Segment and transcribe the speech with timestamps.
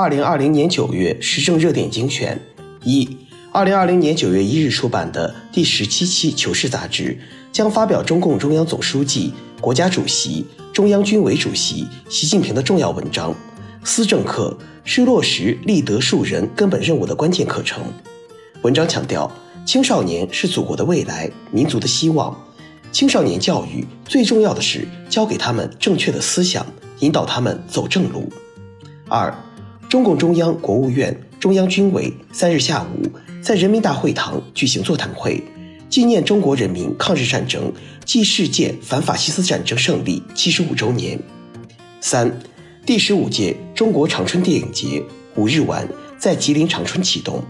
[0.00, 2.40] 二零二零年九月时政热点精选
[2.84, 3.18] 一，
[3.52, 7.18] 二零二零年九月一日出版的第十七期《求是》杂志
[7.52, 13.34] 将发表中共中央总书记、国家主席、中央军委主席习近平的重要文章。
[13.84, 17.82] 思政课是落实立德树人根本任务的关键课程。
[18.62, 19.30] 文章强调，
[19.66, 22.34] 青少年是祖国的未来，民族的希望。
[22.90, 26.66] 青少年教育最重要的是教给他们正确的思想，
[27.00, 28.32] 引导他们走正路。
[29.06, 29.30] 二。
[29.90, 33.02] 中共中央、国务院、中央军委三日下午
[33.42, 35.42] 在人民大会堂举行座谈会，
[35.88, 37.72] 纪念中国人民抗日战争
[38.06, 41.18] 暨世界反法西斯战争胜利七十五周年。
[42.00, 42.32] 三，
[42.86, 45.02] 第十五届中国长春电影节
[45.34, 47.42] 五日晚在吉林长春启动。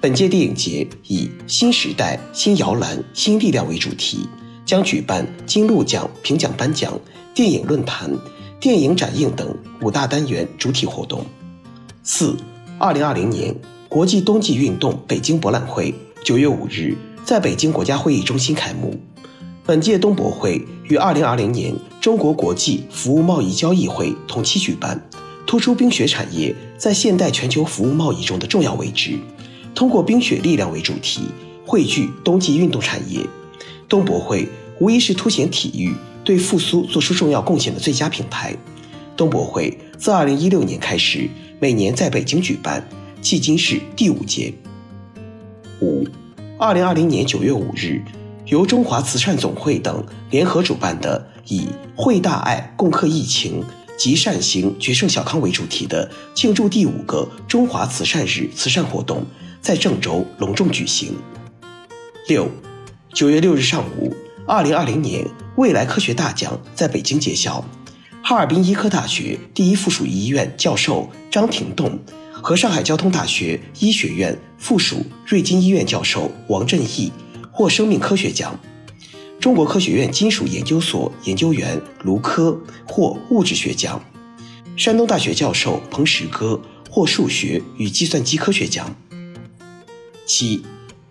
[0.00, 4.28] 本届电影节以“新时代、新摇篮、新力量”为主题，
[4.64, 6.96] 将举办金鹿奖评奖颁奖、
[7.34, 8.16] 电影论坛、
[8.60, 11.26] 电影展映等五大单元主体活动。
[12.06, 12.36] 四，
[12.78, 13.56] 二零二零年
[13.88, 18.94] 国际冬季运动北京博览会九月五日在北京国家会议中心开幕。
[19.64, 25.00] 本届冬博会与二零二零年中国国际服务贸易交易会同期举办，
[25.46, 29.18] 突出冰雪产业在现代全球服务贸易中的重要位置。
[29.74, 31.22] 通过冰雪力量为主题，
[31.64, 33.26] 汇聚冬季运动产业。
[33.88, 34.46] 冬博会
[34.78, 38.54] 无疑是凸显体育对复苏做出重要贡献的最佳平台。
[39.16, 41.30] 冬博会自二零一六年开始。
[41.60, 42.86] 每年在北京举办，
[43.22, 44.52] 迄今是第五届。
[45.80, 46.04] 五，
[46.58, 48.02] 二零二零年九月五日，
[48.46, 53.62] 由中华慈善总会等联合主办的以“惠大爱，共克疫情，
[53.96, 59.24] 集善行，决胜小康”为主题的庆祝第五个中华慈善日慈善活动，
[59.60, 61.14] 在郑州隆重举行。
[62.28, 62.48] 六，
[63.12, 64.12] 九月六日上午，
[64.46, 65.24] 二零二零年
[65.56, 67.64] 未来科学大奖在北京揭晓。
[68.26, 71.98] 哈尔滨医科大学第一附属医院教授张廷栋
[72.32, 77.12] 和上海交通大学医学院附属瑞金医院教授王振义
[77.52, 78.58] 获生命科学奖。
[79.38, 84.02] 中国科学院金属研究所研究员卢科获物质学奖。
[84.74, 86.58] 山东大学教授彭石歌
[86.88, 88.96] 获数学与计算机科学奖。
[90.24, 90.62] 七，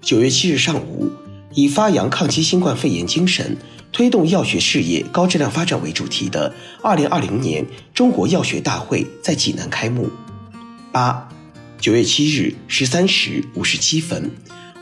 [0.00, 1.10] 九月七日上午，
[1.54, 3.56] 以发扬抗击新冠肺炎精神。
[3.92, 10.08] 推动药学事业高质量发展为主题的二零二零年中国药学大会在济南开幕。
[10.90, 11.28] 八，
[11.78, 14.30] 九月七日十三时五十七分，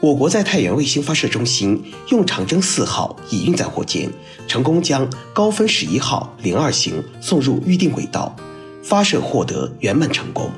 [0.00, 4.10] 我国在太原卫星发射中心用长征四号乙运载火箭
[4.46, 8.36] 成功将高分十一号零二型送入预定轨道，
[8.82, 10.50] 发射获得圆满成功。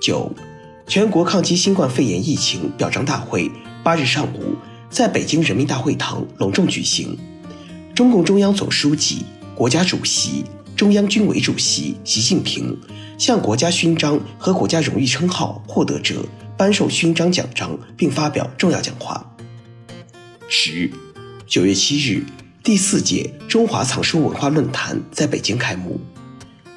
[0.00, 0.30] 九，
[0.86, 3.50] 全国抗击新冠肺炎疫情表彰大会
[3.82, 4.54] 八日上午
[4.90, 7.18] 在北京人民大会堂隆重举行。
[7.94, 10.44] 中共中央总书记、国家主席、
[10.76, 12.78] 中央军委主席习近平
[13.18, 16.24] 向国家勋章和国家荣誉称号获得者
[16.56, 19.24] 颁授勋章奖章，并发表重要讲话。
[20.48, 20.90] 十，
[21.46, 22.24] 九月七日，
[22.62, 26.00] 第四届中华藏书文化论坛在北京开幕。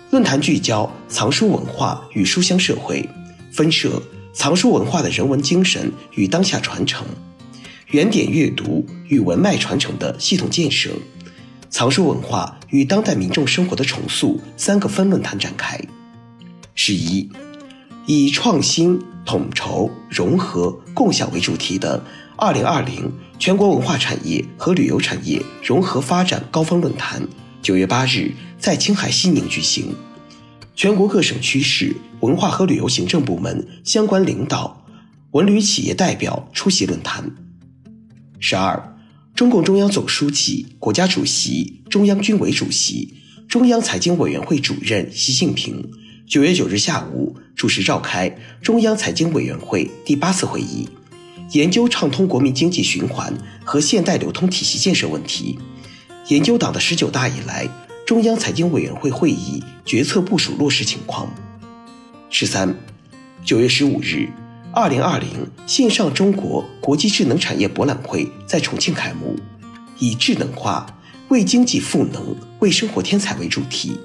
[0.09, 3.07] 论坛聚焦藏书文化与书香社会，
[3.53, 4.01] 分设
[4.33, 7.05] 藏书文化的人文精神与当下传承。
[7.91, 10.91] 原点阅读与文脉传承的系统建设，
[11.69, 15.77] 藏书文化与当代民众生活的重塑三个分论坛展开。
[16.73, 17.29] 十一，
[18.05, 22.01] 以创新、统筹、融合、共享为主题的
[22.37, 27.27] 二零二零全国文化产业和旅游产业融合发展高峰论坛，
[27.61, 29.93] 九月八日在青海西宁举行。
[30.77, 34.81] 全国各省区市文化和旅游行政部门相关领导、
[35.31, 37.29] 文旅企业代表出席论坛。
[38.43, 38.97] 十二，
[39.35, 43.13] 中共中央总书记、国家主席、中央军委主席、
[43.47, 45.91] 中央财经委员会主任习近平
[46.27, 50.89] 九月九日下午主持召开中央财经委员会第八次会议，
[51.51, 53.31] 研究畅通国民经济循环
[53.63, 55.59] 和现代流通体系建设问题，
[56.29, 57.69] 研究党的十九大以来
[58.07, 61.31] 中央财经委员会会议决策部署落实情况。
[62.31, 62.75] 十三，
[63.45, 64.27] 九月十五日。
[64.73, 65.29] 二零二零
[65.67, 69.35] 线上中国国际智能产业博览会在重庆开幕，
[69.99, 70.85] 以“智能化
[71.27, 73.99] 为经济赋能，为生活添彩”为主题，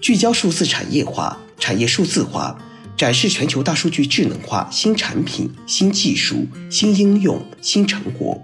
[0.00, 2.58] 聚焦数字产业化、产业数字化、
[2.96, 8.42] 展示全球大数据智能化新产品、新技术、新应用、新成果，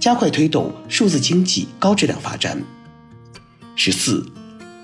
[0.00, 2.60] 加快推动数字经济高质量发展。
[3.76, 4.26] 十四，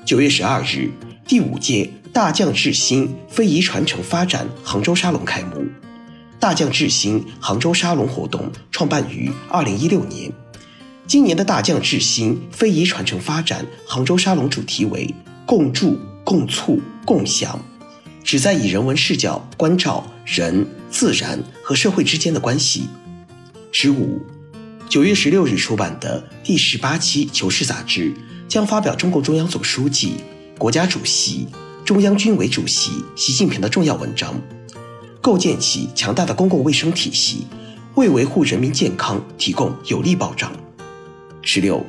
[0.06, 0.92] 九月十二日，
[1.26, 5.66] 第五届大匠智新非遗传承发展杭州沙龙开幕。
[6.40, 10.32] 大匠智新杭州沙龙活动创办于二零一六年，
[11.04, 15.12] 今年的大匠智新非遗传承发展杭州沙龙主题为
[15.44, 17.60] “共筑、共促、共享”，
[18.22, 22.88] 旨在以人文视角关照人、自然和社会之间的关系。
[23.72, 24.22] 十五，
[24.88, 28.14] 九月十六日出版的第十八期《求是》杂志
[28.46, 30.18] 将发表中共中央总书记、
[30.56, 31.48] 国家主席、
[31.84, 34.40] 中央军委主席习近平的重要文章。
[35.28, 37.46] 构建起强大的公共卫生体系，
[37.96, 40.50] 为维护人民健康提供有力保障。
[41.42, 41.84] 十六，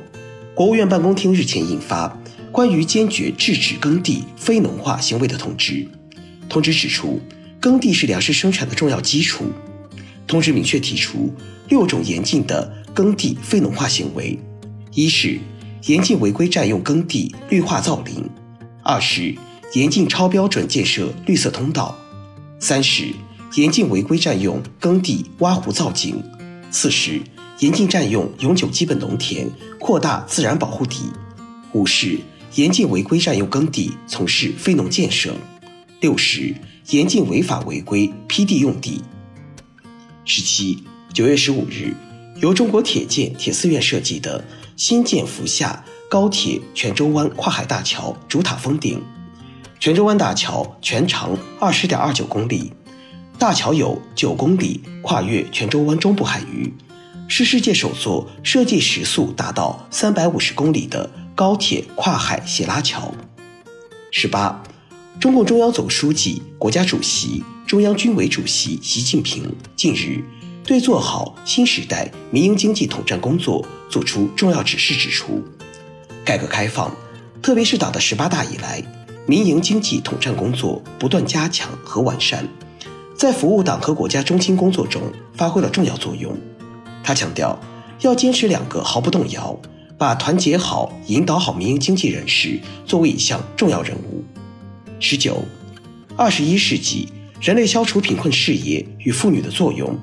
[0.54, 2.06] 国务院办公厅日前印发
[2.52, 5.72] 《关于坚决制止耕地非农化行为的通知》，
[6.50, 7.18] 通知指出，
[7.58, 9.46] 耕地是粮食生产的重要基础。
[10.26, 11.32] 通知明确提出
[11.70, 14.38] 六种严禁的耕地非农化行为：
[14.92, 15.38] 一是
[15.86, 18.22] 严禁违规占用耕地绿化造林；
[18.82, 19.34] 二是
[19.72, 21.96] 严禁超标准建设绿色通道。
[22.62, 23.06] 三是
[23.54, 26.14] 严禁违规占用耕地挖湖造景；
[26.70, 27.20] 四是
[27.58, 29.50] 严禁占用永久基本农田
[29.80, 31.10] 扩大自然保护地；
[31.72, 32.20] 五是
[32.54, 35.32] 严禁违规占用耕地从事非农建设；
[36.00, 36.54] 六是
[36.90, 39.02] 严禁违法违规批地用地。
[40.24, 41.92] 十七，九月十五日，
[42.40, 44.44] 由中国铁建铁四院设计的
[44.76, 49.02] 新建福厦高铁泉州湾跨海大桥主塔封顶。
[49.80, 52.70] 泉州湾大桥全长二十点二九公里，
[53.40, 56.70] 大桥有九公里跨越泉州湾中部海域，
[57.26, 63.14] 是世界首座设计时速达到三百五十公里的高铁跨海斜拉桥。
[64.10, 64.62] 十八，
[65.18, 70.22] 中共中央总书记、国家主席、中央军委主席习近平近日
[70.62, 75.42] 对做好新时代民营经济统战工作作出重要指示，指出，
[76.22, 76.94] 改革开放，
[77.40, 78.84] 特别是党的十八大以来。
[79.26, 82.46] 民营经济统战工作不断加强和完善，
[83.20, 85.02] 在服务党和国家中心工作中
[85.34, 86.34] 发挥了重要作用。
[87.04, 87.60] 他强调，
[88.00, 89.54] 要坚持两个毫不动摇，
[89.98, 94.24] 把团结好、引导好民营经济人士作为一项重要任务。
[95.00, 95.44] 十九，
[96.16, 97.10] 二十一世纪
[97.42, 99.94] 人类消除贫困事业与妇女的作用，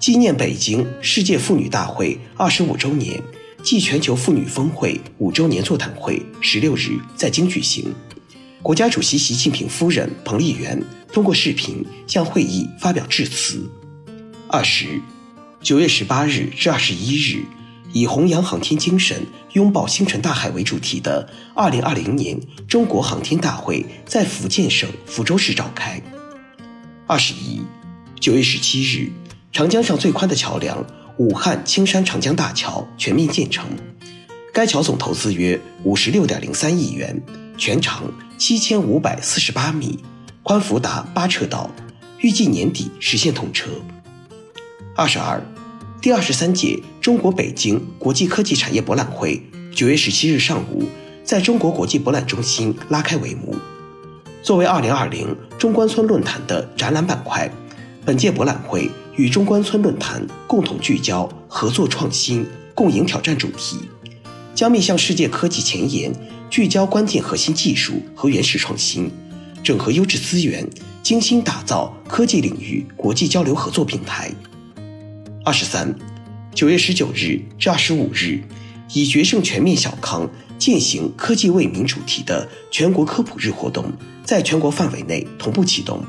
[0.00, 3.22] 纪念北京世界妇女大会二十五周年
[3.62, 7.94] 暨全球妇女峰会五周年座谈会十六日在京举行。
[8.60, 10.82] 国家主席习近平夫人彭丽媛
[11.16, 13.66] 通过视频向会议发表致辞。
[14.48, 15.00] 二十，
[15.62, 17.42] 九月十八日至二十一日，
[17.90, 19.24] 以“弘扬航天精神，
[19.54, 25.98] 拥抱星辰大海”为主题的二零二零年中国航天大会在福建省福州市召开。
[27.06, 27.62] 二十一，
[28.20, 29.10] 九月十七日，
[29.50, 30.86] 长江上最宽的桥梁——
[31.16, 33.64] 武汉青山长江大桥全面建成，
[34.52, 37.18] 该桥总投资约五十六点零三亿元。
[37.56, 38.02] 全长
[38.36, 39.98] 七千五百四十八米，
[40.48, 41.68] 宽幅达八车道，
[42.20, 43.68] 预计年底实现通车。
[44.94, 45.42] 二十二，
[46.00, 49.42] 第二十三届中国北京国际科技产业博览会
[49.74, 50.84] 九月十七日上午
[51.24, 53.56] 在中国国际博览中心拉开帷幕。
[54.40, 57.50] 作为二零二零中关村论坛的展览板块，
[58.04, 63.80] 本届博览会与中关村论坛共同聚焦合作创新、共赢挑战主题，
[64.54, 66.14] 将面向世界科技前沿。
[66.48, 69.10] 聚焦关键核心技术和原始创新，
[69.66, 70.64] 整合优质资源，
[71.02, 74.30] 精心打造科技领域国际交流合作平台。
[75.44, 75.92] 二十三，
[76.54, 78.40] 九月十九日至二十五日，
[78.92, 83.92] 以“决胜全面小康，践行科技为民”主题的全国科普日活动
[84.24, 86.00] 在全国范围内同步启动。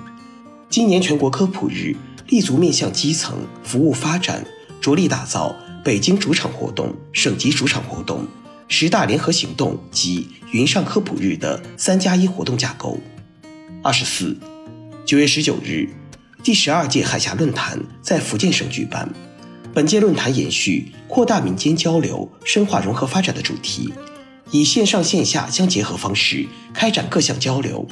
[0.70, 1.96] 今年全国科普日
[2.28, 4.46] 立足面向基层服务发展，
[4.80, 8.28] 着力打造北京主场活动、省级主场活动。
[8.68, 13.00] 十大联合行动及云上科普日的三加一活动架构。
[13.88, 14.36] 二十四，
[15.06, 15.88] 九月十九日，
[16.44, 19.10] 第十二届海峡论坛在福建省举办。
[19.74, 23.94] 本届论坛延续扩大民间交流、深化融合发展的主题，
[24.52, 27.88] 以线上线下相结合方式开展各项交流。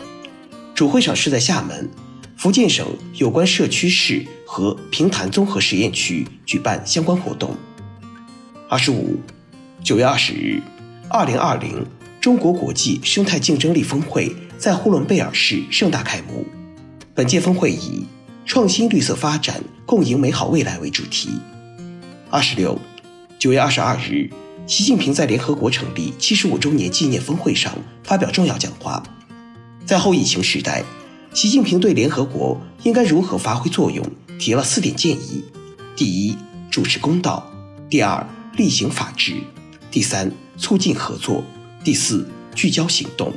[0.73, 1.89] 主会场是在厦门，
[2.35, 7.55] 福建省有关社区市和平潭综合实验区举办相关活动。
[8.67, 9.17] 二十五。
[9.81, 10.61] 九月二十日，
[11.09, 11.85] 二零二零
[12.19, 16.45] 中国国际生态竞争力峰会在呼伦贝尔市盛大开幕。
[17.13, 18.05] 本届峰会以
[18.45, 21.29] “创新绿色发展，共赢美好未来”为主题。
[22.29, 22.79] 二十六，
[23.39, 24.29] 九月二十二日，
[24.67, 29.01] 习近平在联合国成立七十五周年纪念峰会上发表重要讲话。
[29.85, 30.83] 在后疫情时代，
[31.33, 34.05] 习近平对联合国应该如何发挥作用
[34.39, 35.43] 提了四点建议：
[35.95, 36.35] 第一，
[36.71, 37.43] 主持公道；
[37.89, 39.35] 第二，厉行法治；
[39.91, 41.43] 第三，促进合作；
[41.83, 43.31] 第四，聚焦行动。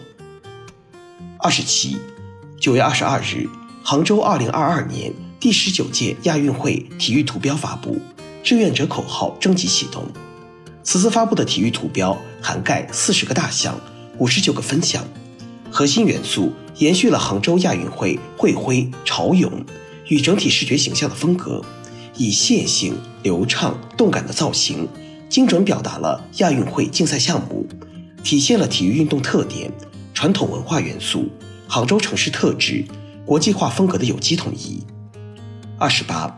[1.41, 1.97] 二十七，
[2.59, 3.49] 九月二十二日，
[3.85, 7.97] 杭州二零二二年第十九届亚运会体育图标发布，
[8.43, 10.05] 志愿者口号征集启动。
[10.83, 13.79] 此次发布的体育图标涵盖四十个大项、
[14.19, 15.05] 五十九个分项，
[15.71, 19.65] 核心元素延续了杭州亚运会会徽潮涌
[20.09, 21.65] 与整体视觉形象的风格，
[22.17, 24.89] 以线性、流畅、动感的造型，
[25.29, 27.65] 精准表达了亚运会竞赛项目，
[28.25, 29.71] 体现了体育运动特点。
[30.19, 31.29] 传统文化元素、
[31.69, 32.85] 杭州城市特质、
[33.25, 34.83] 国际化风格的有机统一。
[35.79, 36.37] 二十八，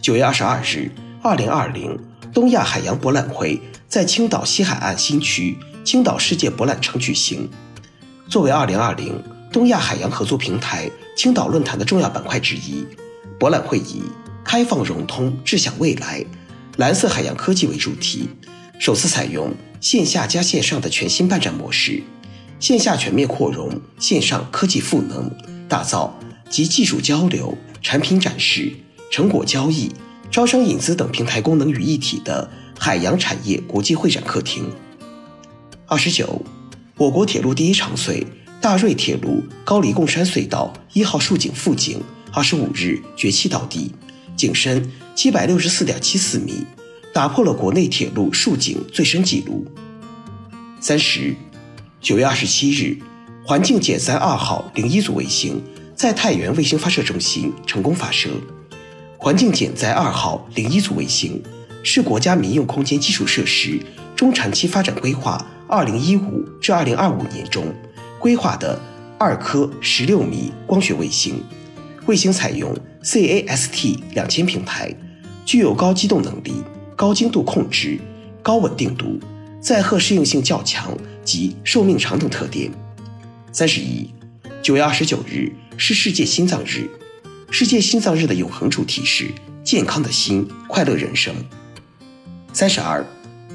[0.00, 0.90] 九月二十二日，
[1.22, 1.94] 二零二零
[2.32, 7.46] 东亚海洋博览会在青岛西海岸新区青岛世界博览城举行。
[8.30, 12.86] 作为二零二零东亚海洋合作平台青岛论坛的重要板块之一，
[13.38, 14.04] 博览会以
[14.42, 16.24] “开放融通，智享未来，
[16.78, 18.30] 蓝色海洋科技”为主题，
[18.78, 22.02] 首次采用线下加线上的全新办展模式。
[22.60, 25.30] 线下全面扩容，线上科技赋能，
[25.68, 26.18] 打造
[26.50, 28.72] 集技术交流、产品展示、
[29.12, 29.92] 成果交易、
[30.28, 34.68] 招商引资等平台功能于一体的海洋产业国际会展客厅。
[35.86, 36.42] 二十九，
[36.96, 38.26] 我国铁路第一长隧
[38.60, 43.92] 大瑞铁路高黎贡山隧道一号竖井复井二十五日掘砌到底，
[44.36, 46.66] 井深七百六十四点七四米，
[47.14, 49.64] 打破了国内铁路竖井最深纪录。
[50.80, 51.36] 三十。
[52.00, 52.96] 九月二十七日，
[53.44, 55.60] 环境减灾二号零一组卫星
[55.96, 58.30] 在太原卫星发射中心成功发射。
[59.16, 61.42] 环境减灾二号零一组卫星
[61.82, 63.80] 是国家民用空间基础设施
[64.14, 67.74] 中长期发展规划二零一五至二零二五年中
[68.20, 68.80] 规划的
[69.18, 71.42] 二颗十六米光学卫星。
[72.06, 74.94] 卫星采用 CAST 两千平台，
[75.44, 76.62] 具有高机动能力、
[76.94, 77.98] 高精度控制、
[78.40, 79.18] 高稳定度。
[79.60, 80.96] 载荷适应性较强
[81.28, 82.72] 及寿命长等特点。
[83.52, 84.08] 三十一，
[84.62, 86.88] 九月二十九日是世界心脏日，
[87.50, 89.26] 世界心脏日的永恒主题是
[89.62, 91.34] 健康的心，快乐人生。
[92.54, 93.04] 三十二，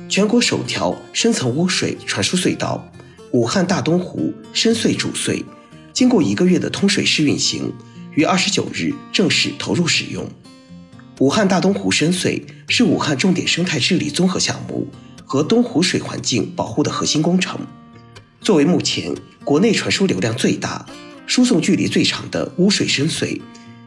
[0.08, 2.88] 全国首条深层污水传输隧道——
[3.34, 5.44] 武汉大东湖深隧主隧，
[5.92, 7.74] 经过一个月的通水试运行，
[8.14, 10.30] 于二十九日正式投入使用。
[11.18, 14.88] 武汉大东湖深隧是武汉重点生态治理综合项目。
[15.34, 17.60] 和东湖水环境保护的核心工程，
[18.40, 20.86] 作为目前国内传输流量最大、
[21.26, 23.42] 输送距离最长的污水深隧，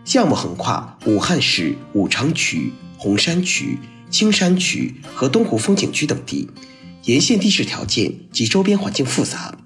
[0.05, 3.79] 项目横跨武汉市武昌区、洪山区、
[4.11, 6.51] 青山区和东湖风景区等地，
[7.05, 9.57] 沿线地势条件及周边环境复杂，